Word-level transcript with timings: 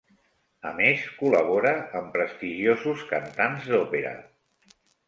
A 0.69 0.71
més, 0.79 1.03
col·labora 1.17 1.75
amb 2.01 2.09
prestigiosos 2.17 3.07
cantants 3.15 3.71
d'òpera. 3.75 4.17